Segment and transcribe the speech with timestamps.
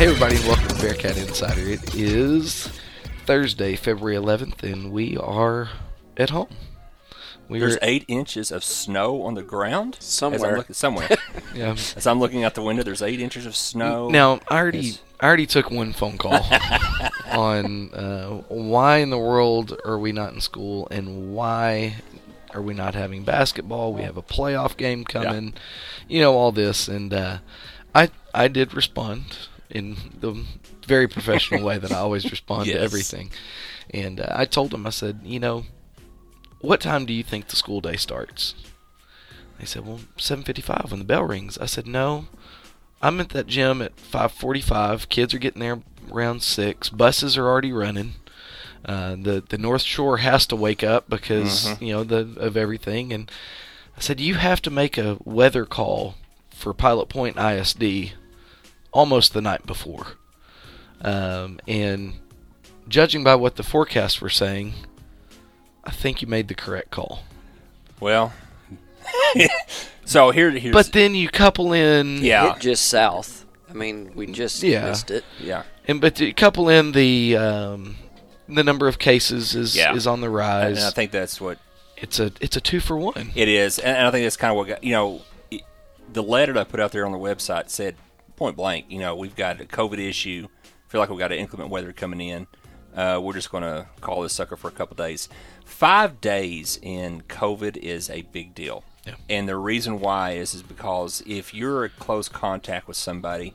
[0.00, 1.60] Hey, everybody, and welcome to Bearcat Insider.
[1.60, 2.70] It is
[3.26, 5.68] Thursday, February 11th, and we are
[6.16, 6.48] at home.
[7.50, 10.56] We There's are, eight inches of snow on the ground As I'm Somewhere.
[10.56, 11.08] looking, somewhere.
[11.54, 11.72] yeah.
[11.96, 14.08] As I'm looking out the window, there's eight inches of snow.
[14.08, 15.02] Now, I already, Yes.
[15.20, 16.48] I already took one phone call
[17.32, 21.96] on uh, why in the world are we not in school, and why
[22.54, 23.92] are we not having basketball?
[23.92, 25.52] We have a playoff game coming,
[26.08, 27.38] you know, all this, and uh,
[27.94, 29.36] I, I did respond
[29.70, 30.44] in the
[30.86, 33.30] very professional way that I always respond to everything,
[33.90, 35.64] and uh, I told him, I said, you know,
[36.60, 38.54] what time do you think the school day starts?
[39.58, 41.58] They said, well, 7:55 when the bell rings.
[41.58, 42.26] I said, no.
[43.02, 45.08] I'm at that gym at 5:45.
[45.08, 45.80] Kids are getting there
[46.12, 46.88] around six.
[46.90, 48.14] Buses are already running.
[48.84, 51.80] Uh, the the North Shore has to wake up because Mhm.
[51.86, 53.12] you know the of everything.
[53.12, 53.30] And
[53.96, 56.14] I said you have to make a weather call
[56.50, 58.12] for Pilot Point ISD
[58.92, 60.06] almost the night before.
[61.02, 62.14] Um, and
[62.88, 64.74] judging by what the forecasts were saying,
[65.84, 67.24] I think you made the correct call.
[68.00, 68.32] Well,
[70.04, 73.46] so here, here's But then you couple in yeah, Hit just south.
[73.68, 74.86] I mean, we just Yeah.
[74.86, 75.24] missed it.
[75.40, 75.62] yeah.
[75.86, 77.96] And but to couple in the um,
[78.48, 79.94] the number of cases is Yeah.
[79.94, 80.78] is on the rise.
[80.78, 80.86] And.
[80.86, 81.58] I think that's what
[81.96, 83.30] it's a it's a two for one.
[83.34, 85.22] it is, and and I think that's kind of what got, you know.
[86.12, 87.94] The letter that I put out there on the website said
[88.40, 90.48] point blank, you know, we've got a COVID issue.
[90.88, 92.46] Feel like we've got an inclement weather coming in.
[92.96, 95.28] Uh, we're just going to call this sucker for a couple days.
[95.66, 98.82] Five days in COVID is a big deal.
[99.06, 99.16] Yeah.
[99.28, 103.52] And the reason why is is because if you're in close contact with somebody,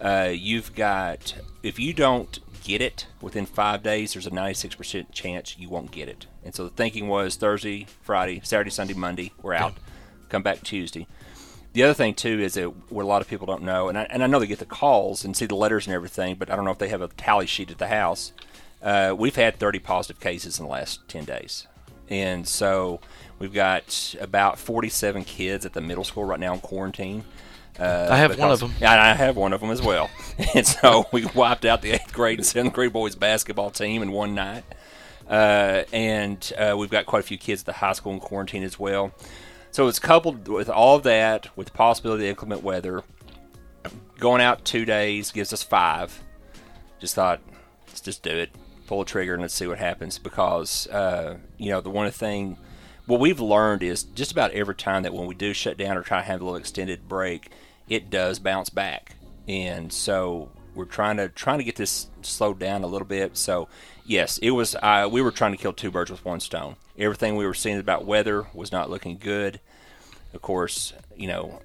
[0.00, 5.58] uh, you've got if you don't get it within five days, there's a 96% chance
[5.58, 6.26] you won't get it.
[6.44, 9.74] And so the thinking was Thursday, Friday, Saturday, Sunday, Monday, we're out.
[10.28, 11.08] Come back Tuesday.
[11.72, 14.02] The other thing too is that what a lot of people don't know, and I,
[14.10, 16.56] and I know they get the calls and see the letters and everything, but I
[16.56, 18.32] don't know if they have a tally sheet at the house.
[18.82, 21.68] Uh, we've had 30 positive cases in the last 10 days,
[22.08, 23.00] and so
[23.38, 27.24] we've got about 47 kids at the middle school right now in quarantine.
[27.78, 28.74] Uh, I have one of them.
[28.80, 30.10] Yeah, I have one of them as well.
[30.54, 34.12] and so we wiped out the eighth grade and seventh grade boys basketball team in
[34.12, 34.64] one night.
[35.28, 38.64] Uh, and uh, we've got quite a few kids at the high school in quarantine
[38.64, 39.12] as well.
[39.72, 43.04] So it's coupled with all that, with the possibility of inclement weather.
[44.18, 46.22] Going out two days gives us five.
[46.98, 47.40] Just thought,
[47.86, 48.50] let's just do it.
[48.86, 50.18] Pull the trigger and let's see what happens.
[50.18, 52.58] Because, uh, you know, the one thing,
[53.06, 56.02] what we've learned is just about every time that when we do shut down or
[56.02, 57.50] try to have a little extended break,
[57.88, 59.14] it does bounce back.
[59.48, 63.36] And so we're trying to trying to get this slowed down a little bit.
[63.36, 63.68] So
[64.10, 64.74] yes, it was.
[64.74, 66.76] Uh, we were trying to kill two birds with one stone.
[66.98, 69.60] Everything we were seeing about weather was not looking good.
[70.34, 71.62] Of course, you know,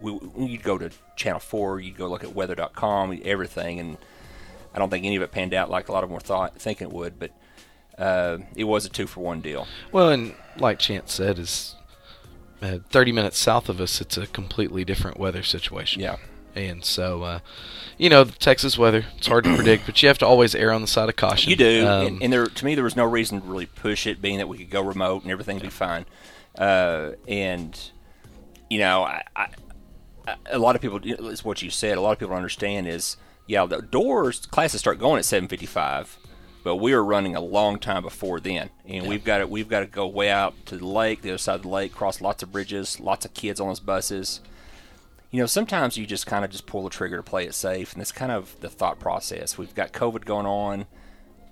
[0.00, 3.96] we, you'd go to Channel Four, you'd go look at weather.com, everything, and
[4.74, 6.60] I don't think any of it panned out like a lot of them were thought
[6.60, 7.18] thinking it would.
[7.18, 7.32] But
[7.98, 9.66] uh, it was a two for one deal.
[9.90, 11.74] Well, and like Chance said, is
[12.62, 16.02] uh, 30 minutes south of us, it's a completely different weather situation.
[16.02, 16.16] Yeah.
[16.54, 17.38] And so, uh,
[17.96, 20.72] you know, the Texas weather, it's hard to predict, but you have to always err
[20.72, 21.50] on the side of caution.
[21.50, 24.06] You do, Um, and, and there to me there was no reason to really push
[24.06, 26.06] it, being that we could go remote and everything would be fine.
[26.58, 27.78] Uh, and
[28.68, 29.48] you know, I, I,
[30.46, 31.98] a lot of people, it's what you said.
[31.98, 33.16] A lot of people understand is
[33.46, 36.18] yeah, the doors classes start going at seven fifty five,
[36.64, 39.80] but we were running a long time before then, and we've got to we've got
[39.80, 42.42] to go way out to the lake, the other side of the lake, cross lots
[42.42, 44.40] of bridges, lots of kids on those buses
[45.30, 47.92] you know, sometimes you just kind of just pull the trigger to play it safe,
[47.92, 49.56] and that's kind of the thought process.
[49.56, 50.86] We've got COVID going on.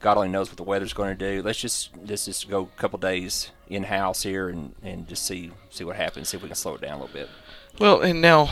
[0.00, 1.42] God only knows what the weather's going to do.
[1.42, 5.50] Let's just let's just go a couple days in house here and, and just see
[5.70, 6.28] see what happens.
[6.28, 7.28] See if we can slow it down a little bit.
[7.78, 8.48] Well, and now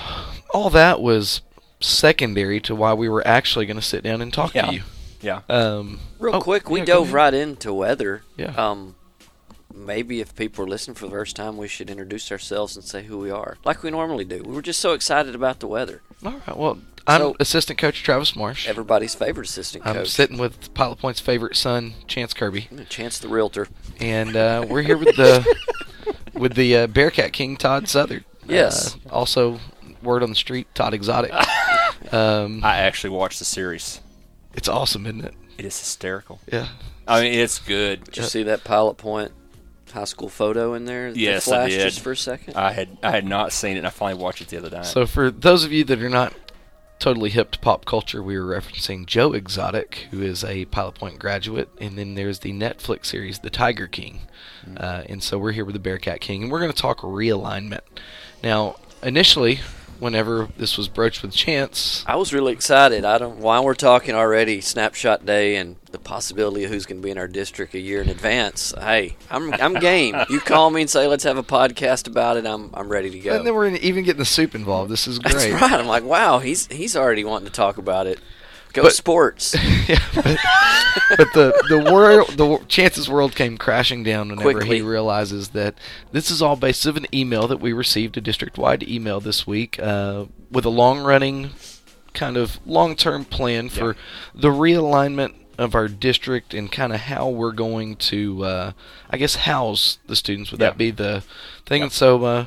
[0.51, 1.43] all that was
[1.81, 4.67] secondary to why we were actually going to sit down and talk Yeah.
[4.67, 4.83] to you.
[5.21, 5.41] Yeah.
[5.49, 8.23] Um, Real oh, quick, we yeah, dove right into weather.
[8.37, 8.55] Yeah.
[8.57, 8.95] Um,
[9.77, 13.05] maybe if people are listening for the first time, we should introduce ourselves and say
[13.05, 14.43] who we are, like we normally do.
[14.45, 16.03] We were just so excited about the weather.
[16.25, 16.57] All right.
[16.57, 18.67] Well, I'm So- assistant coach Travis Marsh.
[18.67, 23.29] Everybody's favorite assistant I'm coach, sitting with Pilot Point's favorite son, Chance Kirby, Chance the
[23.29, 23.69] realtor.
[24.01, 25.47] and uh, we're here with the
[26.35, 28.25] with the uh, Bearcat King Todd Southard.
[28.49, 28.97] Yes.
[29.11, 29.61] Uh, also,
[30.03, 31.33] word on the street, Todd Exotic.
[32.13, 34.01] um, I actually watched the series.
[34.55, 35.35] it's awesome, isn't it?
[35.59, 36.41] It is hysterical.
[36.51, 36.69] Yeah.
[37.09, 38.05] I mean, it's good.
[38.05, 39.33] Did you see that Pilot Point
[39.93, 41.13] high school photo in there?
[41.13, 41.83] that Yes, I flashed did.
[41.83, 42.57] just for a second.
[42.57, 44.87] I had I had not seen it, and I finally watched it the other night.
[44.87, 46.35] So for those of you that are not
[46.99, 51.19] totally hip to pop culture, we were referencing Joe Exotic, who is a Pilot Point
[51.19, 54.21] graduate, and then there's the Netflix series The Tiger King.
[54.77, 57.83] Uh, and so we're here with the Bearcat King, and we're going to talk realignment.
[58.43, 59.61] Now, initially,
[59.99, 62.05] whenever this was broached with Chance.
[62.07, 63.05] I was really excited.
[63.05, 63.39] I don't.
[63.39, 67.19] While we're talking already, snapshot day and the possibility of who's going to be in
[67.19, 68.73] our district a year in advance.
[68.79, 70.17] Hey, I'm I'm game.
[70.31, 72.47] You call me and say let's have a podcast about it.
[72.47, 73.37] I'm I'm ready to go.
[73.37, 74.91] And then we're even getting the soup involved.
[74.91, 75.35] This is great.
[75.51, 75.73] That's right.
[75.73, 78.21] I'm like, wow, he's he's already wanting to talk about it.
[78.73, 79.55] Go But- sports.
[79.89, 80.37] yeah, but,
[81.17, 84.77] but the the world the chances world came crashing down whenever Quickly.
[84.77, 85.75] he realizes that
[86.13, 89.47] this is all based of an email that we received a district wide email this
[89.47, 91.51] week uh, with a long running
[92.15, 93.97] kind of long term plan for
[94.35, 98.73] the realignment of our district and kind of how we're going to uh,
[99.11, 100.51] I guess house the students.
[100.51, 100.69] Would Yeah.
[100.71, 101.23] that be the
[101.65, 101.83] thing?
[101.83, 102.47] And so, uh,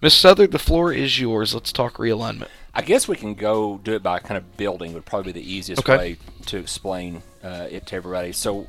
[0.00, 1.54] Miss Southard, the floor is yours.
[1.54, 2.48] Let's talk realignment.
[2.74, 5.50] I guess we can go do it by kind of building would probably be the
[5.52, 5.96] easiest Okay.
[5.96, 6.16] way
[6.46, 8.32] to explain uh, it to everybody.
[8.32, 8.68] So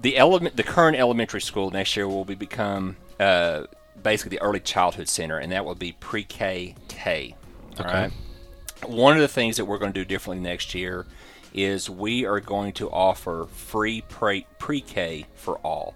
[0.00, 3.62] the element, the current elementary school next year will be become uh,
[4.02, 7.34] basically the early childhood center, and that will be pre-K K.
[7.78, 8.00] All Okay.
[8.02, 8.12] right.
[8.86, 11.06] One of the things that we're going to do differently next year
[11.52, 15.94] is we are going to offer free pre- pre-K for all.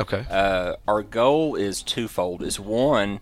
[0.00, 0.26] Okay.
[0.30, 2.42] Uh, our goal is twofold.
[2.42, 3.20] Is one,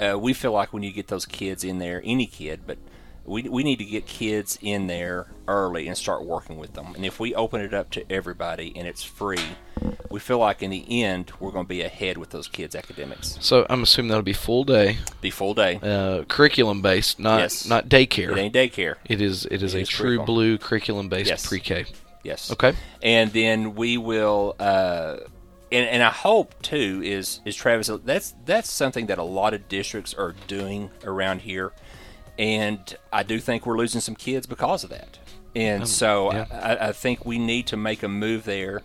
[0.00, 2.78] uh, we feel like when you get those kids in there, any kid, but
[3.26, 6.94] we, we need to get kids in there early and start working with them.
[6.94, 9.38] And if we open it up to everybody and it's free,
[10.10, 13.36] we feel like in the end we're going to be ahead with those kids' academics.
[13.40, 14.98] so I'm assuming that'll be full day.
[15.20, 15.78] Be full day.
[15.82, 17.66] uh, curriculum based, not Yes.
[17.68, 18.32] not daycare.
[18.32, 18.94] It ain't daycare.
[19.04, 20.26] It is it is It a is true curriculum.
[20.26, 21.46] blue curriculum based Yes.
[21.46, 21.84] pre-K.
[22.22, 22.50] Yes.
[22.52, 22.72] Okay.
[23.02, 25.16] and then we will uh,
[25.70, 29.68] and, and I hope too is is Travis that's that's something that a lot of
[29.68, 31.72] districts are doing around here
[32.38, 35.18] and I do think we're losing some kids because of that
[35.54, 36.46] and so yeah.
[36.52, 38.82] I, I think we need to make a move there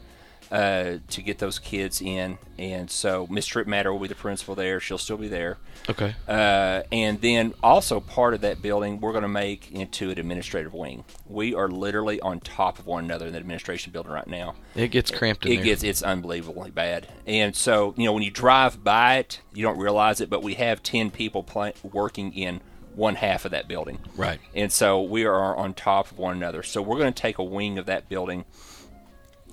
[0.52, 4.54] uh, to get those kids in and so Miss Trip Matter will be the principal
[4.54, 5.58] there she'll still be there
[5.90, 6.14] Okay.
[6.28, 10.74] uh, and then also part of that building we're going to make into an administrative
[10.74, 11.06] wing.
[11.26, 14.56] We are literally on top of one another in the administration building right now.
[14.76, 15.64] It gets cramped in It there.
[15.66, 17.08] gets it's unbelievably bad.
[17.26, 20.56] And so you know when you drive by it, you don't realize it, but we
[20.56, 22.60] have ten people play, working in
[22.96, 24.00] one half of that building.
[24.16, 24.40] Right.
[24.54, 26.64] And so we are on top of one another.
[26.64, 28.46] So we're going to take a wing of that building,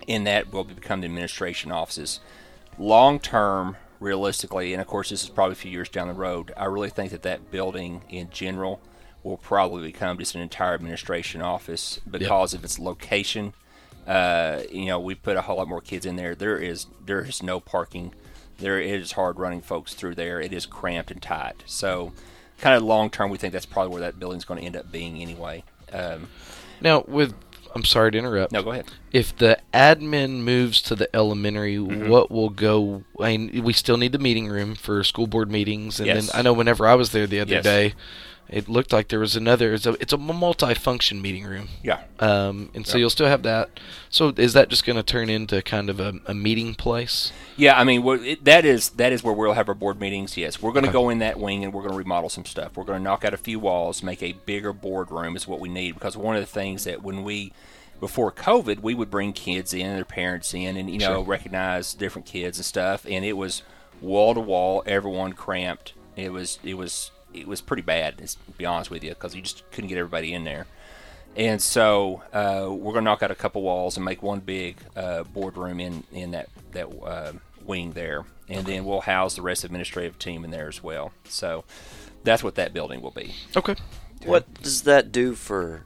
[0.06, 2.20] and that will become the administration offices.
[2.78, 6.52] Long term, realistically, and of course this is probably a few years down the road,
[6.56, 8.80] I really think that that building in general
[9.22, 13.52] will probably become just an entire administration office because of its location.
[14.06, 16.34] Uh, you know, we put a whole lot more kids in there.
[16.34, 18.14] There is there is no parking.
[18.58, 20.40] There is hard running folks through there.
[20.40, 21.62] It is cramped and tight.
[21.66, 22.12] So,
[22.60, 24.90] kind of long term, we think that's probably where that building's going to end up
[24.92, 25.64] being anyway.
[25.92, 26.28] Um,
[26.80, 27.34] Now, with
[27.74, 28.50] I'm sorry to interrupt.
[28.52, 28.86] no, go ahead.
[29.12, 32.08] If the admin moves to the elementary, Mm-hmm.
[32.08, 33.04] what will go?
[33.20, 36.30] I mean, we still need the meeting room for school board meetings, and Yes.
[36.30, 37.64] then I know whenever I was there the other Yes.
[37.64, 37.94] day,
[38.50, 39.74] it looked like there was another.
[39.74, 41.68] It's a it's a multi-function meeting room.
[41.82, 42.00] Yeah.
[42.18, 43.00] Um, and so Yeah.
[43.02, 43.70] you'll still have that.
[44.10, 47.30] So is that just going to turn into kind of a, a meeting place?
[47.56, 50.36] Yeah, I mean, it, that is that is where we'll have our board meetings.
[50.36, 50.98] Yes, we're going to Okay.
[50.98, 52.76] go in that wing and we're going to remodel some stuff.
[52.76, 55.60] We're going to knock out a few walls, make a bigger board room is what
[55.60, 57.52] we need because one of the things that when we
[58.00, 61.24] before COVID, we would bring kids in, their parents in, and you know Sure.
[61.24, 63.62] recognize different kids and stuff, and it was
[64.00, 65.94] wall to wall, everyone cramped.
[66.16, 68.18] It was it was it was pretty bad.
[68.18, 70.66] To be honest with you, because you just couldn't get everybody in there.
[71.36, 74.76] And so uh, we're going to knock out a couple walls and make one big
[74.96, 77.32] uh, boardroom in in that that uh,
[77.64, 80.82] wing there, and then we'll house the rest of the administrative team in there as
[80.82, 81.12] well.
[81.24, 81.64] So
[82.24, 83.34] that's what that building will be.
[83.56, 83.76] Okay.
[84.24, 85.84] What does that do for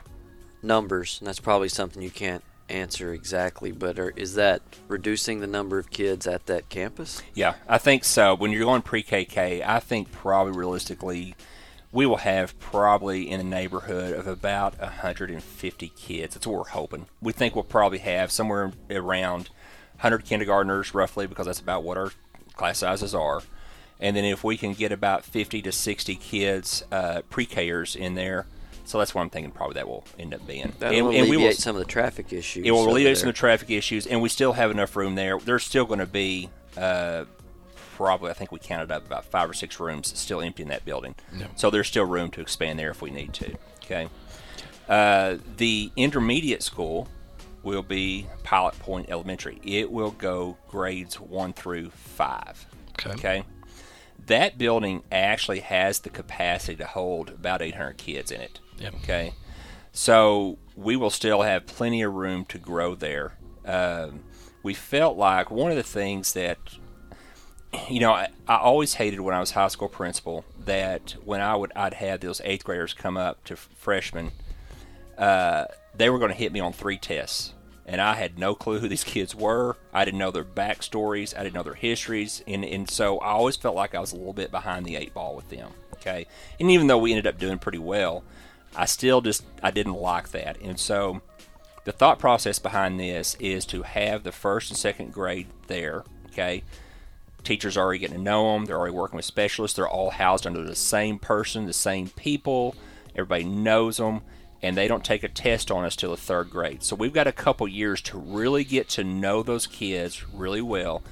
[0.63, 1.19] numbers?
[1.21, 5.79] And that's probably something you can't answer exactly, but are, is that reducing the number
[5.79, 7.23] of kids at that campus?
[7.35, 8.35] Yeah, I think so.
[8.35, 11.35] When you're going pre-KK, I think probably realistically,
[11.93, 16.35] we will have probably in the neighborhood of about 150 kids.
[16.35, 17.07] That's what we're hoping.
[17.21, 19.51] We think we'll probably have somewhere around
[19.97, 22.13] 100 kindergartners, roughly, because that's about what our
[22.55, 23.43] class sizes are.
[24.01, 28.47] And then if we can get about 50 to 60 kids, uh, pre-Kers in there,
[28.85, 29.53] so that's what I'm thinking.
[29.53, 30.73] Probably that will end up being.
[30.79, 32.67] That'll and, and we will some of the traffic issues.
[32.67, 35.15] it will over alleviate some of the traffic issues, and we still have enough room
[35.15, 35.39] there.
[35.39, 37.25] There's still going to be uh,
[37.97, 40.85] probably, I think we counted up about five or six rooms still empty in that
[40.85, 41.15] building.
[41.57, 43.55] So there's still room to expand there if we need to.
[43.85, 44.09] Okay.
[44.89, 47.09] Uh, the intermediate school
[47.63, 49.61] will be Pilot Point Elementary.
[49.63, 52.67] It will go grades one through five.
[52.99, 53.13] Okay.
[53.13, 53.45] Okay.
[54.27, 58.61] That building actually has the capacity to hold about 800 kids in it.
[58.83, 58.95] Yep.
[59.03, 59.33] Okay.
[59.93, 63.35] So we will still have plenty of room to grow there.
[63.65, 64.21] Um,
[64.63, 66.59] we felt like one of the things that
[67.89, 71.55] you know, I, I always hated when I was high school principal that when I
[71.57, 74.33] would I'd have those eighth graders come up to freshmen,
[75.17, 77.55] uh, they were going to hit me on three tests,
[77.87, 79.77] and I had no clue who these kids were.
[79.93, 81.37] I didn't know their backstories.
[81.37, 84.17] I didn't know their histories, and and so I always felt like I was a
[84.17, 85.73] little bit behind the eight ball with them.
[85.95, 86.27] Okay,
[86.61, 88.23] and even though we ended up doing pretty well,
[88.77, 91.21] I still just I didn't like that, and so
[91.85, 96.05] the thought process behind this is to have the first and second grade there.
[96.27, 96.63] Okay,
[97.45, 98.65] teachers are already getting to know them.
[98.65, 99.77] They're already working with specialists.
[99.77, 102.75] They're all housed under the same person, the same people.
[103.15, 104.23] Everybody knows them,
[104.63, 106.83] and they don't take a test on us till the third grade.
[106.83, 111.03] So we've got a couple years to really get to know those kids really well.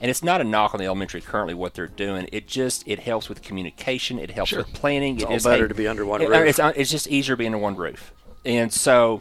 [0.00, 2.26] And it's not a knock on the elementary currently what they're doing.
[2.32, 4.18] It just it helps with communication.
[4.18, 4.60] It helps Sure.
[4.60, 5.16] with planning.
[5.16, 6.46] It's it all is better to be under one it- roof.
[6.48, 8.12] It's, uh, it's just easier being under one roof.
[8.44, 9.20] And so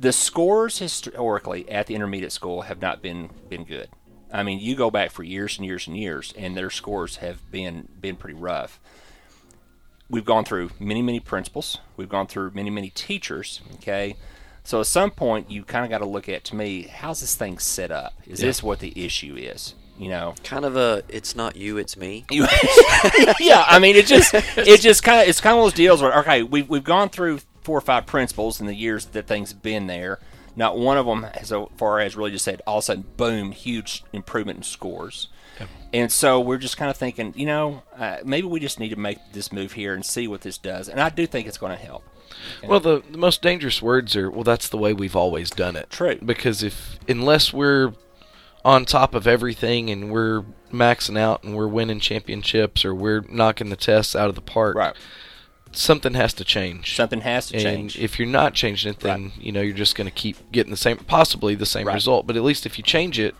[0.00, 3.88] the scores historically at the intermediate school have not been been good.
[4.32, 7.48] I mean, you go back for years and years and years, and their scores have
[7.52, 8.80] been been pretty rough.
[10.10, 11.78] We've gone through many many principals.
[11.96, 13.60] We've gone through many many teachers.
[13.74, 14.16] Okay,
[14.64, 17.36] so at some point you kind of got to look at to me, how's this
[17.36, 18.14] thing set up?
[18.26, 19.74] Is this what the issue is?
[19.98, 22.24] You know, Kind of a, it's not you, it's me.
[22.30, 26.16] yeah, I mean, it just it just kind of it's kind of those deals where
[26.20, 29.62] okay, we've we've gone through four or five principles in the years that things have
[29.62, 30.20] been there.
[30.56, 33.04] Not one of them has so far as really just said all of a sudden
[33.16, 35.28] boom, huge improvement in scores.
[35.92, 38.96] And so we're just kind of thinking, you know, uh, maybe we just need to
[38.96, 40.88] make this move here and see what this does.
[40.88, 42.04] And I do think it's going to help.
[42.62, 45.90] Well, the, the most dangerous words are, well, that's the way we've always done it.
[45.90, 46.18] True.
[46.22, 47.94] Because if, unless we're
[48.68, 53.70] on top of everything and we're maxing out and we're winning championships or we're knocking
[53.70, 54.94] the tests out of the park, Right.
[55.72, 56.94] something has to change.
[56.94, 57.98] Something has to and change.
[57.98, 60.76] if you're not changing it, then you know you're just going to keep getting the
[60.76, 61.94] same, possibly the same Right.
[61.94, 62.26] result.
[62.26, 63.34] But at least if you change it,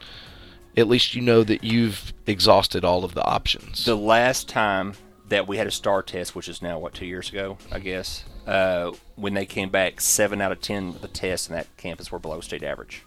[0.77, 3.85] at least you know that you've exhausted all of the options.
[3.85, 4.95] the last time
[5.29, 8.25] that we had a STAAR test, which is now what two years ago, I guess,
[8.47, 12.11] uh, when they came back, seven out of ten of the tests in that campus
[12.11, 13.03] were below state average,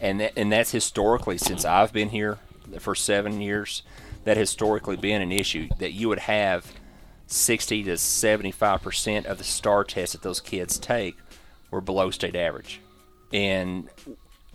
[0.00, 2.38] And that, and that's historically since I've been here
[2.78, 3.82] for seven years,
[4.24, 6.72] that historically been an issue that you would have
[7.26, 11.16] sixty to seventy five percent of the STAAR tests that those kids take
[11.70, 12.80] were below state average,
[13.32, 13.88] and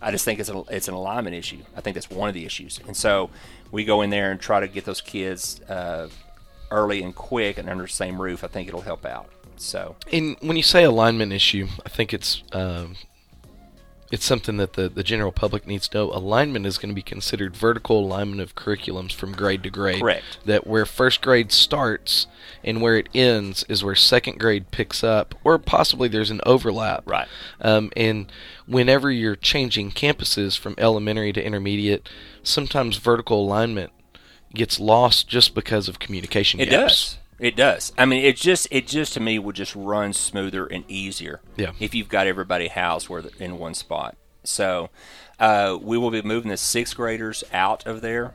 [0.00, 1.58] I just think it's a, it's an alignment issue.
[1.76, 3.30] I think that's one of the issues, and so
[3.70, 6.08] we go in there and try to get those kids uh,
[6.70, 8.44] early and quick and under the same roof.
[8.44, 9.30] I think it'll help out.
[9.56, 12.96] So And when you say alignment issue, I think it's um,
[14.12, 16.12] it's something that the, the general public needs to know.
[16.12, 20.02] Alignment is going to be considered vertical alignment of curriculums from grade to grade.
[20.02, 20.38] Correct.
[20.44, 22.26] That where first grade starts
[22.62, 27.08] and where it ends is where second grade picks up, or possibly there's an overlap.
[27.08, 27.26] Right.
[27.62, 28.30] Um, and
[28.66, 32.06] whenever you're changing campuses from elementary to intermediate,
[32.42, 33.92] sometimes vertical alignment
[34.52, 37.14] gets lost just because of communication it gaps.
[37.14, 37.18] does.
[37.42, 37.92] It does.
[37.98, 41.40] I mean, it just it just to me would just run smoother and easier.
[41.56, 41.72] Yeah.
[41.80, 44.16] If you've got everybody housed where in one spot.
[44.44, 44.90] So
[45.40, 48.32] uh, we will be moving the sixth graders out of there.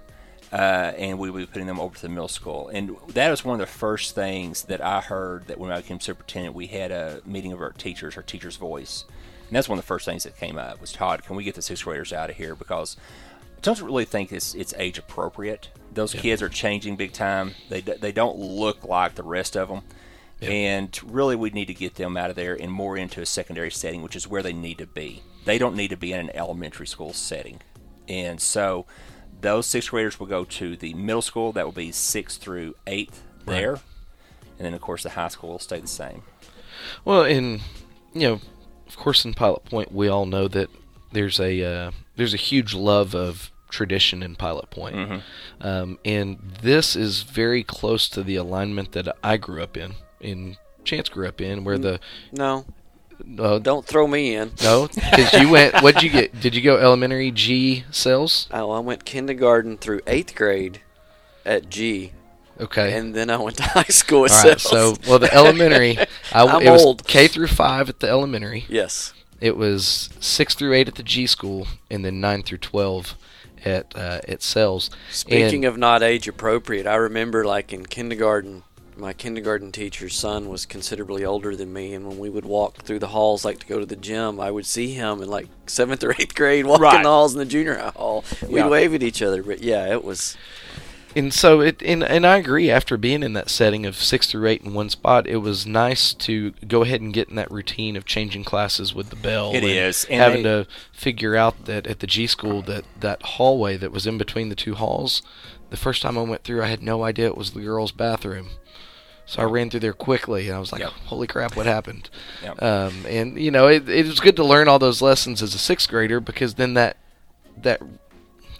[0.52, 2.70] Uh, and we will be putting them over to the middle school.
[2.70, 6.00] And that was one of the first things that I heard that when I became
[6.00, 9.04] superintendent, we had a meeting of our teachers, our teacher's voice.
[9.48, 11.56] And that's one of the first things that came up was Todd, can we get
[11.56, 12.56] the sixth graders out of here?
[12.56, 12.96] Because
[13.58, 15.70] I don't really think it's it's age appropriate.
[15.98, 17.56] Those kids are changing big time.
[17.70, 19.82] They they don't look like the rest of them,
[20.39, 23.72] and really we need to get them out of there and more into a secondary
[23.72, 25.24] setting, which is where they need to be.
[25.46, 27.62] They don't need to be in an elementary school setting,
[28.08, 28.86] and so
[29.42, 31.51] those sixth graders will go to the middle school.
[31.51, 33.80] That will be sixth through eighth there,
[34.60, 36.22] and then of course the high school will stay the same.
[37.06, 37.62] Well, and
[38.13, 38.42] you know,
[38.88, 40.70] of course, in Pilot Point, we all know that
[41.12, 45.22] there's a uh, there's a huge love of tradition in Pilot Point.
[45.62, 50.58] Um, and this is very close to the alignment that I grew up in, in
[50.84, 52.00] Chance grew up in, where the
[52.32, 52.66] No,
[53.40, 54.52] uh, don't throw me in.
[54.64, 55.82] no, because you went.
[55.82, 56.40] What'd you get?
[56.40, 58.48] Did you go elementary G cells?
[58.52, 60.80] Oh, I went kindergarten through eighth grade
[61.46, 62.14] at G,
[62.60, 62.94] Okay.
[62.98, 64.60] and then I went to high school at all right.
[64.62, 67.06] So, well, the elementary, I, I'm it was old.
[67.06, 68.66] K through five at the elementary.
[68.70, 73.16] yes, It was six through eight at the G school, and then nine through twelve
[73.66, 74.90] at uh, at Cells.
[75.12, 78.64] Speaking and, of not age appropriate, I remember like in kindergarten,
[78.96, 83.00] my kindergarten teacher's son was considerably older than me, and when we would walk through
[83.00, 86.04] the halls, like to go to the gym, I would see him in like seventh
[86.04, 87.04] or eighth grade walking Right.
[87.04, 88.24] the halls in the junior high hall.
[88.48, 88.68] We'd Yeah.
[88.70, 90.36] wave at each other, but yeah, it was.
[91.18, 92.70] And so it and, and I agree.
[92.70, 96.14] After being in that setting of six through eight in one spot, it was nice
[96.14, 99.52] to go ahead and get in that routine of changing classes with the bell.
[99.52, 102.86] It and is, and having they- to figure out that at the G school that
[103.00, 105.22] that hallway that was in between the two halls,
[105.70, 108.50] the first time I went through, I had no idea it was the girls' bathroom.
[109.26, 110.92] So I ran through there quickly, and I was like, Yep.
[111.08, 112.10] "Holy crap, what happened?"
[112.44, 112.64] Yep.
[112.64, 115.58] Um, and you know, it, it was good to learn all those lessons as a
[115.60, 116.96] sixth grader because then that
[117.62, 117.82] that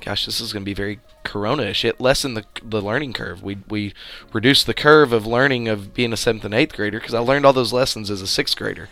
[0.08, 1.84] gosh, this is going to be very corona-ish.
[1.84, 3.44] It lessened the the learning curve.
[3.44, 3.94] We we
[4.32, 7.46] reduced the curve of learning of being a seventh and eighth grader because I learned
[7.46, 8.88] all those lessons as a sixth grader.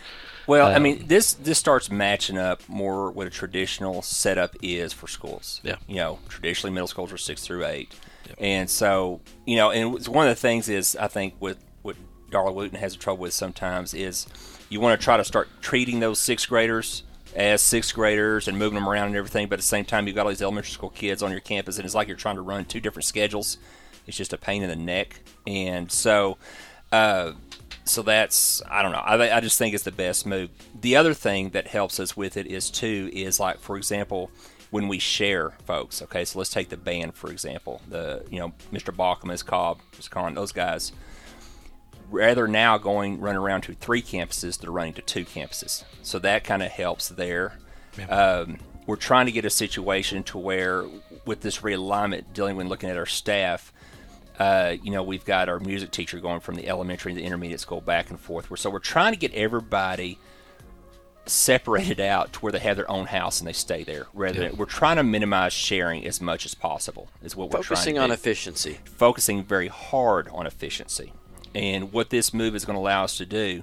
[0.46, 4.92] Well, I Um, mean, this this starts matching up more what a traditional setup is
[4.92, 5.60] for schools.
[5.64, 5.76] Yeah.
[5.88, 7.94] You know, traditionally middle schools are six through eight,
[8.38, 11.96] and so you know, and it's one of the things is I think with what
[12.30, 14.26] Darla Wooten has trouble with sometimes is
[14.68, 17.04] you want to try to start treating those sixth graders
[17.36, 20.16] as sixth graders and moving them around and everything, but at the same time you've
[20.16, 22.42] got all these elementary school kids on your campus, and it's like you're trying to
[22.42, 23.58] run two different schedules.
[24.06, 26.38] It's just a pain in the neck, and so.
[26.90, 27.32] Uh,
[27.84, 28.98] so that's I don't know.
[28.98, 30.50] I, I just think it's the best move.
[30.80, 34.30] The other thing that helps us with it is too is like for example
[34.70, 36.02] when we share folks.
[36.02, 37.80] Okay, so let's take the band for example.
[37.88, 38.96] The you know Mr.
[38.96, 39.36] Bachman.
[39.38, 39.80] Cobb.
[40.10, 40.92] Con, those guys.
[42.10, 45.84] Rather now going run around to three campuses, they're running to two campuses.
[46.02, 47.58] So that kind of helps there.
[48.08, 50.86] Um, we're trying to get a situation to where
[51.24, 53.72] with this realignment, dealing with looking at our staff,
[54.38, 57.60] uh, you know, we've got our music teacher going from the elementary to the intermediate
[57.60, 58.46] school back and forth.
[58.58, 60.18] So we're trying to get everybody
[61.24, 64.06] separated out to where they have their own house and they stay there.
[64.14, 67.08] Rather than we're trying to minimize sharing as much as possible.
[67.22, 68.14] Is what we're Focusing on do.
[68.14, 68.78] efficiency.
[68.84, 71.12] focusing very hard on efficiency.
[71.56, 73.62] And what this move is going to allow us to do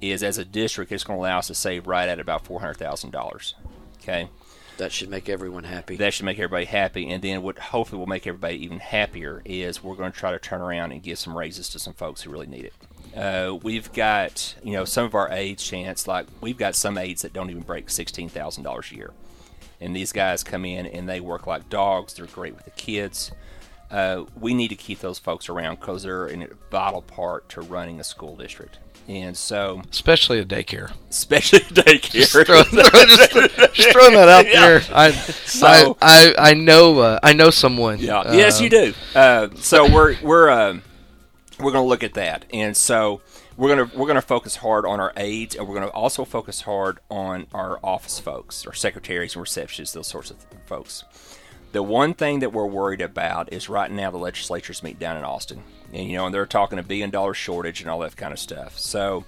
[0.00, 2.60] is, as a district, it's going to allow us to save right at about four
[2.60, 3.54] hundred thousand dollars.
[4.00, 4.28] Okay,
[4.76, 5.96] That should make everyone happy.
[5.96, 7.10] that should make everybody happy.
[7.10, 10.38] And then what hopefully will make everybody even happier is we're going to try to
[10.38, 12.74] turn around and give some raises to some folks who really need it.
[13.18, 17.22] Uh, we've got, you know, some of our aides, chance like we've got some aides
[17.22, 19.10] that don't even break sixteen thousand dollars a year,
[19.80, 22.14] and these guys come in and they work like dogs.
[22.14, 23.32] They're great with the kids.
[23.90, 28.00] Uh, we need to keep those folks around because they're a vital part to running
[28.00, 28.78] a school district.
[29.06, 30.90] And so, especially a daycare.
[31.10, 32.26] especially a daycare.
[32.26, 33.32] Throw- throw- just,
[33.74, 34.60] just throwing that out Yeah.
[34.60, 34.82] there.
[34.94, 35.66] I, So-
[36.00, 37.98] I, I, I know, uh, I know someone.
[37.98, 38.20] Yeah.
[38.20, 38.94] uh, yes, you do.
[39.14, 40.82] Uh, so we're we're um
[41.60, 43.20] we're going to look at that, and so
[43.58, 45.92] we're going to we're going to focus hard on our aides, and we're going to
[45.94, 50.62] also focus hard on our office folks, our secretaries and receptionists, those sorts of th-
[50.66, 51.04] folks.
[51.74, 55.24] The one thing that we're worried about is right now the legislature's meet down in
[55.24, 58.32] Austin, and you know, and they're talking a billion dollar shortage and all that kind
[58.32, 58.78] of stuff.
[58.78, 59.24] So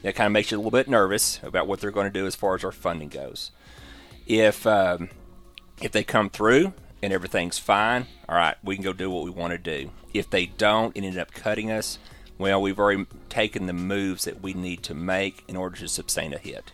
[0.00, 2.26] that kind of makes you a little bit nervous about what they're going to do
[2.26, 3.50] as far as our funding goes.
[4.26, 5.10] If um,
[5.82, 9.30] if they come through and everything's fine, all right, we can go do what we
[9.30, 9.90] want to do.
[10.14, 11.98] If they don't and end up cutting us,
[12.38, 16.32] well, we've already taken the moves that we need to make in order to sustain
[16.32, 16.72] a hit.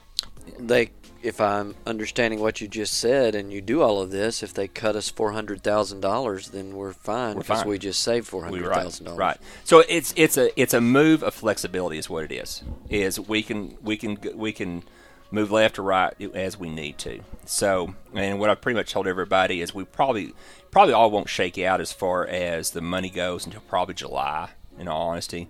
[0.59, 0.91] They,
[1.23, 4.69] if I'm understanding what you just said, and you do all of this, if they
[4.69, 8.73] cut us four hundred thousand dollars, then we're fine because we just saved four hundred
[8.73, 9.19] thousand right, dollars.
[9.19, 9.39] right.
[9.65, 12.63] So it's it's a it's a move of flexibility is what it is.
[12.89, 14.83] Is we can we can we can
[15.31, 17.21] move left or right as we need to.
[17.45, 20.33] So and what I've pretty much told everybody is we probably
[20.71, 24.51] probably all won't shake out as far as the money goes until probably July.
[24.79, 25.49] In all honesty,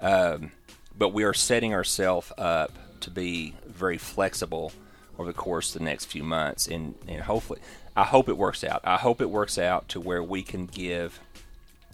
[0.00, 0.50] um,
[0.98, 4.72] but we are setting ourselves up to be very flexible
[5.18, 7.60] over the course of the next few months, and and hopefully.
[7.96, 8.80] I hope it works out.
[8.82, 11.20] I hope it works out to where we can give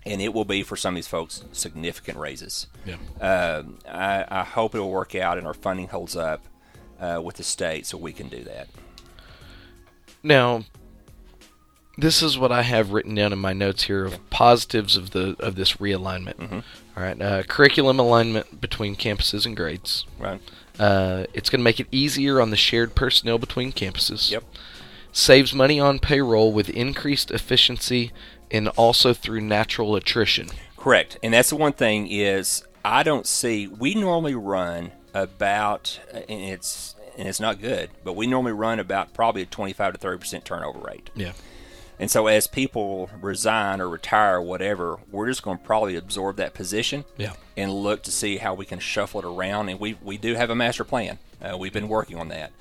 [0.06, 2.66] and it will be for some of these folks significant raises.
[2.86, 2.96] Yeah.
[3.20, 6.46] Um I, I hope it will work out and our funding holds up
[6.98, 8.68] uh, with the state so we can do that.
[10.22, 10.64] Now,
[11.96, 15.36] this is what I have written down in my notes here of positives of the
[15.38, 16.36] of this realignment.
[16.36, 16.60] Mm-hmm.
[16.96, 20.04] All right, uh, curriculum alignment between campuses and grades.
[20.18, 20.40] Right?
[20.78, 24.30] Uh, it's going to make it easier on the shared personnel between campuses.
[24.30, 24.44] Yep.
[25.12, 28.12] Saves money on payroll with increased efficiency
[28.50, 30.48] and also through natural attrition.
[30.76, 31.18] Correct.
[31.22, 36.94] And that's the one thing is I don't see we normally run about and it's
[37.18, 40.78] and it's not good, but we normally run about probably a 25 to 30% turnover
[40.78, 41.10] rate.
[41.14, 41.32] Yeah.
[42.00, 46.36] And so as people resign or retire or whatever, we're just going to probably absorb
[46.36, 47.34] that position Yeah.
[47.56, 49.68] and look to see how we can shuffle it around.
[49.68, 51.18] And we, we do have a master plan.
[51.42, 52.52] Uh, we've been working on that,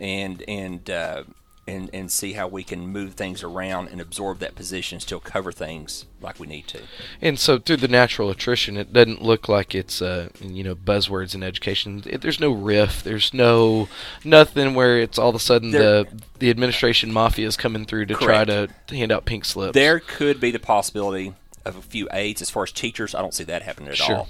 [0.00, 1.22] and and uh,
[1.66, 5.50] and and see how we can move things around and absorb that position, still cover
[5.52, 6.80] things like we need to.
[7.22, 11.34] And so through the natural attrition, it doesn't look like it's uh, you know buzzwords
[11.34, 12.02] in education.
[12.20, 13.02] There's no RIF.
[13.02, 13.88] There's no
[14.24, 18.06] nothing where it's all of a sudden There- the the administration mafia is coming through
[18.06, 19.72] to try to hand out pink slips.
[19.74, 21.32] There could be the possibility
[21.64, 23.14] of a few aides as far as teachers.
[23.14, 24.16] I don't see that happening at Sure.
[24.16, 24.28] all.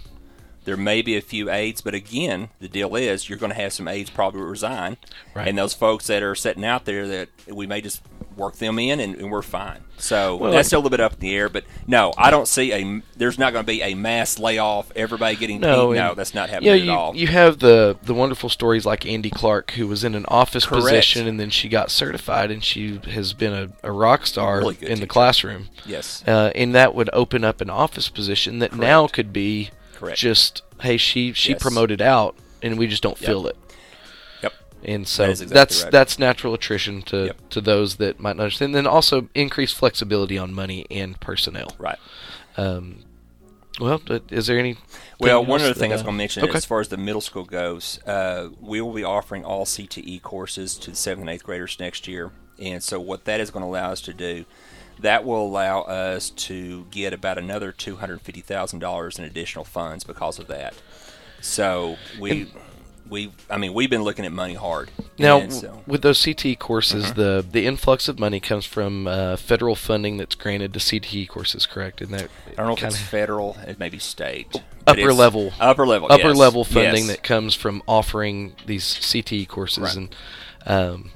[0.65, 3.73] There may be a few aides, but again, the deal is you're going to have
[3.73, 4.97] some aides probably resign,
[5.35, 5.47] Right.
[5.49, 8.01] and those folks that are sitting out there that we may just
[8.37, 9.81] work them in, and, and we're fine.
[9.97, 11.49] So Well, that's still a little bit up in the air.
[11.49, 13.01] But no, I don't see a.
[13.17, 14.91] There's not going to be a mass layoff.
[14.97, 15.97] Everybody getting No, paid.
[15.99, 17.15] no, that's not happening Yeah, at you, all.
[17.15, 20.83] you have the the wonderful stories like Andy Clark, who was in an office Correct.
[20.85, 24.79] position and then she got certified and she has been a, a rock star Really
[24.81, 25.69] in good the classroom.
[25.87, 30.19] yes, Uh, and that would open up an office position that now could be Correct.
[30.19, 31.63] just hey she she Yes.
[31.63, 33.27] promoted out and we just don't Yep.
[33.29, 33.57] feel it.
[34.43, 34.53] Yep.
[34.85, 35.93] And so That exactly that's right.
[35.93, 37.49] that's natural attrition to Yep.
[37.51, 38.75] to those that might not understand.
[38.75, 41.73] then also increased flexibility on money and personnel.
[41.79, 41.99] right.
[42.57, 43.01] Um,
[43.81, 44.77] well, is there any?
[45.19, 46.57] Well, one other thing I was uh, going to mention, okay.
[46.57, 50.77] as far as the middle school goes, uh, we will be offering all CTE courses
[50.79, 52.31] to the seventh and eighth graders next year.
[52.61, 54.45] And so, what that is going to allow us to do,
[55.01, 59.65] that will allow us to get about another two hundred fifty thousand dollars in additional
[59.65, 60.75] funds because of that.
[61.41, 62.51] So we,
[63.09, 64.91] we, I mean, we've been looking at money hard.
[65.19, 67.21] Now, so- with those CTE courses, Mm-hmm.
[67.21, 71.67] the the influx of money comes from uh, federal funding that's granted to CTE courses,
[71.67, 72.01] correct?
[72.01, 74.61] And that I don't know if it's federal, it may be state.
[74.87, 77.09] upper level, upper level, upper yes, level funding yes.
[77.09, 79.97] that comes from offering these CTE courses, Right.
[79.97, 80.17] and
[80.67, 81.11] um,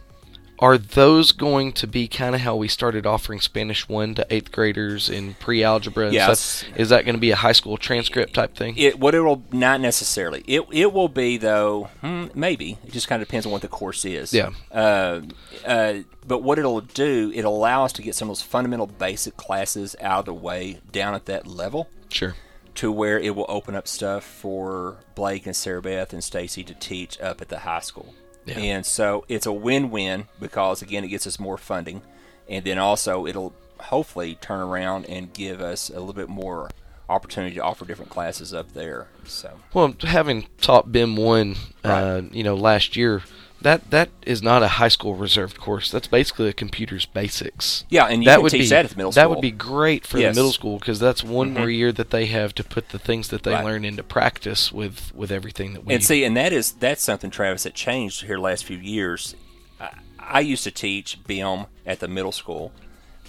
[0.61, 4.51] are those going to be kind of how we started offering Spanish one to eighth
[4.53, 6.07] graders in pre-algebra?
[6.07, 6.40] And Yes.
[6.40, 6.77] stuff?
[6.77, 8.77] Is that going to be a high school transcript type thing?
[8.77, 10.42] It what it will not necessarily.
[10.47, 11.88] It it will be though.
[12.01, 14.33] Hmm, maybe it just kind of depends on what the course is.
[14.35, 14.51] Yeah.
[14.73, 15.21] Uh,
[15.66, 15.94] uh,
[16.27, 19.97] but what it'll do, it'll allow us to get some of those fundamental basic classes
[20.01, 22.35] out of the way down at that level, Sure.
[22.75, 26.75] to where it will open up stuff for Blake and Sarah Beth and Stacy to
[26.75, 28.14] teach up at the high school.
[28.49, 28.59] Yeah.
[28.59, 32.03] And so it's a win-win because again, it gets us more funding,
[32.49, 36.71] and then also it'll hopefully turn around and give us a little bit more
[37.09, 39.09] opportunity to offer different classes up there.
[39.25, 43.23] So Well, having taught BIM one, uh, you know, last year,
[43.61, 45.90] that that is not a high school reserved course.
[45.90, 47.85] That's basically a computer's basics.
[47.88, 49.23] yeah, and you that can would teach be that at the middle school.
[49.23, 50.35] that would be great for Yes.
[50.35, 51.59] the middle school because that's one Mhm.
[51.59, 53.64] more year that they have to put the things that they Right.
[53.64, 55.94] learn into practice with with everything that we.
[55.94, 59.35] And see, and that is that's something Travis that changed here last few years.
[59.81, 59.90] I,
[60.21, 62.73] I used to teach BIM at the middle school,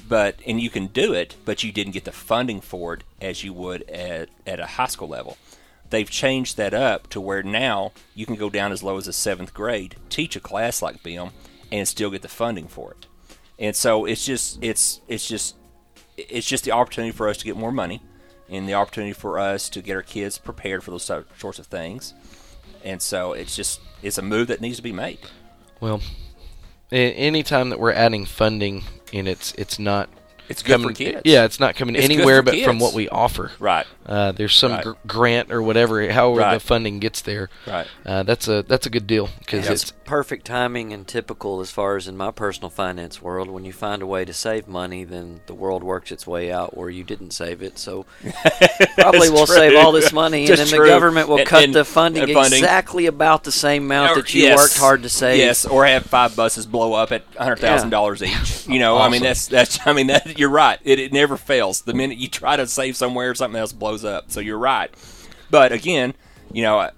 [0.07, 3.43] but and you can do it, but you didn't get the funding for it as
[3.43, 5.37] you would at at a high school level.
[5.89, 9.13] They've changed that up to where now you can go down as low as a
[9.13, 11.30] seventh grade, teach a class like BIM,
[11.71, 13.08] and still get the funding for it.
[13.58, 15.56] And so it's just it's it's just
[16.17, 18.02] it's just the opportunity for us to get more money,
[18.49, 22.13] and the opportunity for us to get our kids prepared for those sorts of things.
[22.84, 25.19] And so it's just it's a move that needs to be made.
[25.80, 26.02] well,
[26.91, 30.10] anytime that we're adding funding and it's it's not
[30.49, 31.21] It's good coming, for kids.
[31.25, 33.51] yeah, it's not coming It's anywhere for but from what we offer.
[33.59, 33.85] Right.
[34.05, 34.83] Uh, there's some Right.
[34.83, 37.49] gr- grant or whatever, however the funding gets there.
[37.67, 37.85] Right.
[38.05, 41.69] Uh, that's a that's a good deal because It's it's perfect timing and typical as
[41.69, 43.49] far as in my personal finance world.
[43.49, 46.75] When you find a way to save money, then the world works its way out
[46.75, 47.77] where you didn't save it.
[47.77, 48.07] So
[48.97, 49.55] probably we'll true.
[49.55, 50.79] save all this money, and then true.
[50.79, 52.59] the government will And- cut and- the funding, funding.
[52.59, 54.57] exactly about the same amount Or- that you yes.
[54.57, 55.38] worked hard to save.
[55.38, 58.67] Yes, or have five buses blow up at hundred thousand dollars each.
[58.67, 60.80] You know, I mean that's that's I mean that you're right.
[60.84, 61.82] It, it never fails.
[61.82, 64.32] The minute you try to save somewhere, something else blows up.
[64.32, 64.89] So you're right.
[65.52, 66.13] But again,
[66.52, 66.95] you know, at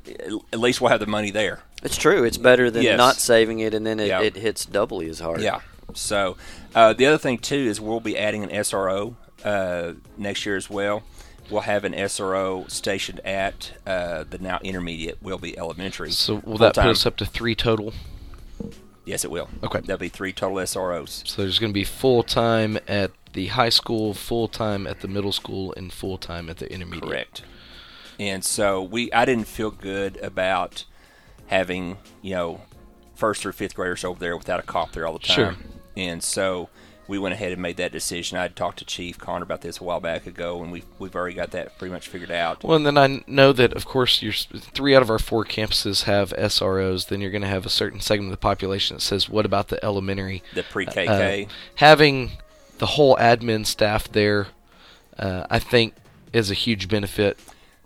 [0.53, 1.63] at least we'll have the money there.
[1.83, 2.23] It's true.
[2.23, 2.97] It's better than Yes.
[2.97, 4.21] not saving it, and then it, Yeah.
[4.21, 5.41] it hits doubly as hard.
[5.41, 5.61] Yeah.
[5.93, 6.37] So
[6.75, 10.69] uh, the other thing too is we'll be adding an SRO uh, next year as
[10.69, 11.03] well.
[11.49, 16.11] We'll have an SRO stationed at uh, the now intermediate will be elementary.
[16.11, 17.93] so will that put us up to three total?
[19.05, 19.49] Yes, it will.
[19.63, 19.81] Okay.
[19.81, 21.27] There'll be three total SROs.
[21.27, 25.07] So there's going to be full time at the high school, full time at the
[25.07, 27.09] middle school, and full time at the intermediate.
[27.09, 27.43] Correct.
[28.19, 30.85] And so we, I didn't feel good about
[31.47, 32.61] having you know
[33.15, 35.35] first through fifth graders over there without a cop there all the time.
[35.35, 35.55] Sure.
[35.97, 36.69] And so
[37.11, 38.37] we went ahead and made that decision.
[38.37, 41.13] I had talked to Chief Connor about this a while back ago, and we've we've
[41.13, 42.63] already got that pretty much figured out.
[42.63, 46.03] Well, and then I know that, of course, your three out of our four campuses
[46.03, 47.09] have SROs.
[47.09, 49.67] Then you're going to have a certain segment of the population that says, "What about
[49.67, 51.45] the elementary?" The pre-KK.
[51.45, 52.31] Uh, having
[52.77, 54.47] the whole admin staff there,
[55.19, 55.95] uh, I think,
[56.31, 57.37] is a huge benefit.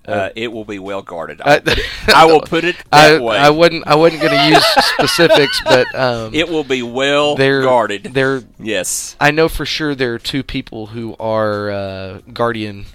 [0.07, 1.41] Uh, it will be well guarded.
[1.43, 3.37] I- it- I will put it I, that way.
[3.37, 3.87] I wouldn't.
[3.87, 8.03] I wasn't going to use specifics, but um, it will be well they're guarded.
[8.13, 8.43] They're.
[8.59, 9.15] yes.
[9.19, 12.85] I know for sure there are two people who are uh, guardian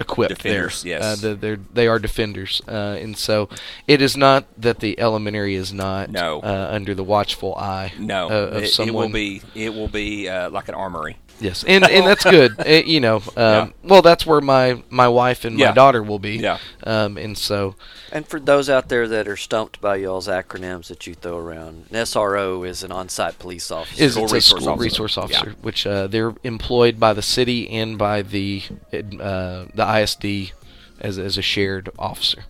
[0.00, 1.00] equipped Defenders, there.
[1.00, 1.02] yes.
[1.02, 3.48] Uh, they're, they're they are defenders, uh, and so
[3.88, 6.38] it is not that the elementary is not No.
[6.40, 7.92] uh, under the watchful eye.
[7.98, 9.42] No, uh, of it, it will be.
[9.56, 11.16] It will be uh, like an armory.
[11.40, 12.54] Yes, and and that's good.
[12.66, 13.68] Eh, you know, um, Yeah.
[13.84, 15.68] well, that's where my my wife and Yeah.
[15.68, 16.36] my daughter will be.
[16.38, 16.58] Yeah.
[16.84, 17.76] Um, and so
[18.10, 21.86] And for those out there that are stumped by y'all's acronyms that you throw around,
[21.90, 24.02] an SRO is an on-site police officer.
[24.02, 24.84] is School it's a resource school officer.
[24.84, 25.22] resource Yeah.
[25.22, 30.52] officer, which uh, they're employed by the city and by the uh, the ISD
[31.00, 32.44] as as a shared officer.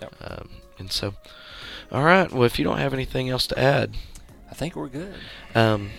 [0.00, 0.14] Yep.
[0.20, 0.48] Um,
[0.78, 1.14] and so,
[1.90, 2.30] all right.
[2.30, 3.96] Well, if you don't have anything else to add,
[4.48, 5.14] I think we're good.
[5.56, 5.90] um,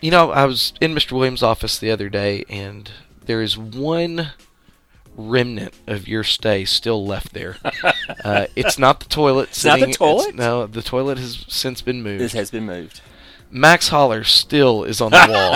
[0.00, 1.12] you know, I was in Mr.
[1.12, 2.90] Williams' office the other day, and
[3.26, 4.32] there is one
[5.16, 7.56] remnant of your stay still left there.
[8.24, 9.48] uh, it's not the toilet.
[9.50, 10.34] It's not the sitting- toilet?
[10.34, 12.20] no, the toilet has since been moved.
[12.20, 13.00] This has been moved.
[13.50, 15.54] Max Holler still is on the wall.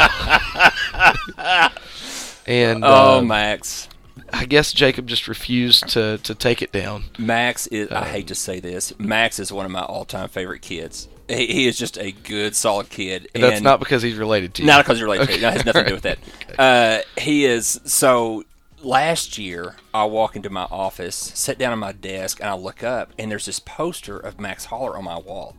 [2.47, 3.89] and Oh, uh, Max.
[4.33, 7.05] I guess Jacob just refused to, to take it down.
[7.19, 7.91] Max is.
[7.91, 8.99] Uh, I hate to say this.
[8.99, 11.07] Max is one of my all-time favorite kids.
[11.29, 13.29] He, he is just a good, solid kid.
[13.35, 14.67] And that's and- not because he's related to you.
[14.67, 15.41] Not because you're related to it.
[15.41, 16.19] That has nothing to do with that.
[16.59, 18.45] Uh, he is so.
[18.83, 22.83] Last year, I walk into my office, sit down at my desk, and I look
[22.83, 25.57] up, and there's this poster of Max Holler on my wall.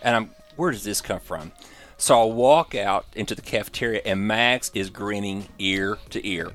[0.00, 1.52] And I'm, where does this come from?
[1.98, 6.50] So I walk out into the cafeteria, and Max is grinning ear to ear.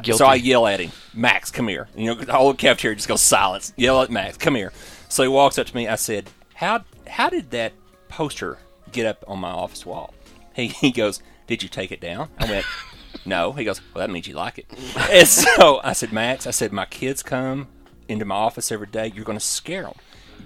[0.00, 0.18] Guilty.
[0.18, 1.88] So I yell at him, Max, come here.
[1.96, 3.72] You know, the whole cafeteria just goes silence.
[3.76, 4.72] Yell at Max, come here.
[5.08, 5.88] So he walks up to me.
[5.88, 7.72] I said, "How how did that
[8.18, 8.58] poster
[8.92, 10.12] get up on my office wall?"
[10.54, 12.66] He he goes, "Did you take it down?" I went,
[13.24, 14.66] "No." He goes, "Well, that means you like it."
[15.10, 17.68] And so I said, "Max, I said my kids come
[18.08, 19.12] into my office every day.
[19.14, 19.94] You're going to scare them.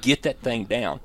[0.00, 1.00] Get that thing down."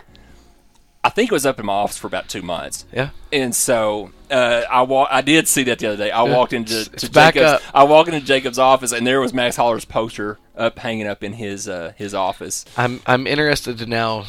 [1.03, 2.85] I think it was up in my office for about two months.
[2.91, 3.11] Yeah.
[3.31, 6.11] And so uh, I wa- I did see that the other day.
[6.11, 7.63] I walked into it's back Jacob's.
[7.65, 7.73] up.
[7.73, 11.31] I walked into Jacob's office, and there was Max Holler's poster up, hanging up in
[11.33, 12.65] his uh, his office.
[12.75, 14.25] I'm I'm interested to now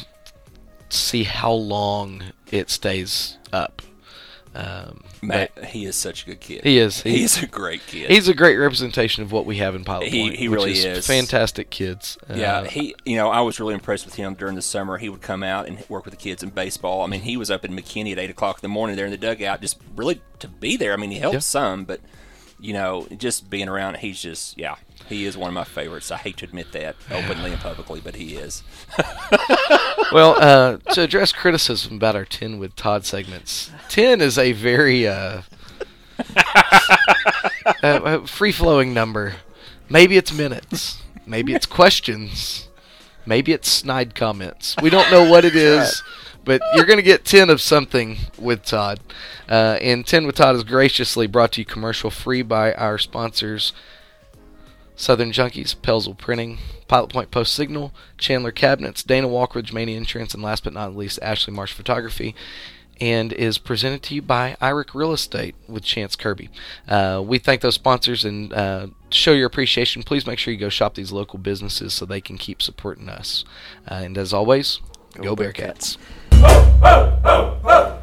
[0.89, 3.81] see how long it stays up.
[4.55, 6.63] Um, Matt, but he is such a good kid.
[6.63, 8.09] he is He he, is a great kid.
[8.09, 10.35] he's a great representation of what we have in Pilot He- Point.
[10.37, 11.07] he really is, is.
[11.07, 12.17] fantastic kids.
[12.33, 12.95] yeah, Uh, he.
[13.05, 14.97] You know, I was really impressed with him during the summer.
[14.97, 17.03] He would come out and work with the kids in baseball.
[17.03, 19.11] I mean, he was up in McKinney at eight o'clock in the morning there in
[19.11, 20.93] the dugout, just really to be there.
[20.93, 21.39] I mean, he helped Yeah.
[21.41, 22.01] some, but
[22.59, 24.75] you know, just being around, he's just yeah,
[25.09, 26.11] he is one of my favorites.
[26.11, 28.63] I hate to admit that openly and publicly, but he is.
[30.11, 35.07] well, uh, to address criticism about our 10 with Todd segments, 10 is a very
[35.07, 35.41] uh,
[37.83, 39.35] uh, free flowing number.
[39.89, 41.01] Maybe it's minutes.
[41.25, 42.69] Maybe it's questions.
[43.25, 44.75] Maybe it's snide comments.
[44.81, 46.03] We don't know what it is,
[46.45, 48.99] but you're going to get 10 of something with Todd.
[49.47, 53.73] Uh, and 10 with Todd is graciously brought to you commercial free by our sponsors.
[54.99, 56.57] Southern Junkies, Pelsel Printing,
[56.89, 61.19] Pilot Point Post Signal, Chandler Cabinets, Dana Walkridge Mania Insurance, and last but not least,
[61.21, 62.35] Ashley Marsh Photography.
[62.99, 66.49] And is presented to you by Iric Real Estate with Chance Kirby.
[66.85, 70.03] Uh, we thank those sponsors and uh, show your appreciation.
[70.03, 73.45] Please make sure you go shop these local businesses so they can keep supporting us.
[73.89, 74.81] Uh, and as always,
[75.13, 75.95] go, Bearcats.
[76.29, 77.98] Bearcats.